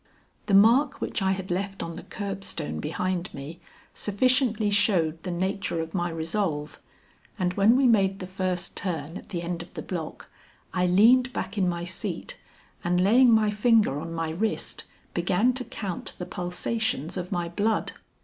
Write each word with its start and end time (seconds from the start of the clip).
The 0.47 0.55
mark 0.55 0.99
which 0.99 1.21
I 1.21 1.33
had 1.33 1.51
left 1.51 1.83
on 1.83 1.93
the 1.93 2.01
curbstone 2.01 2.79
behind 2.79 3.31
me 3.35 3.59
sufficiently 3.93 4.71
showed 4.71 5.21
the 5.21 5.29
nature 5.29 5.79
of 5.79 5.93
my 5.93 6.09
resolve, 6.09 6.81
and 7.37 7.53
when 7.53 7.75
we 7.75 7.85
made 7.85 8.17
the 8.17 8.25
first 8.25 8.75
turn 8.75 9.15
at 9.15 9.29
the 9.29 9.43
end 9.43 9.61
of 9.61 9.71
the 9.75 9.83
block 9.83 10.31
I 10.73 10.87
leaned 10.87 11.31
back 11.33 11.55
in 11.55 11.69
my 11.69 11.83
seat 11.83 12.39
and 12.83 12.99
laying 12.99 13.29
my 13.31 13.51
finger 13.51 13.99
on 13.99 14.11
my 14.11 14.31
wrist, 14.31 14.85
began 15.13 15.53
to 15.53 15.65
count 15.65 16.15
the 16.17 16.25
pulsations 16.25 17.15
of 17.15 17.31
my 17.31 17.47
blood. 17.47 17.91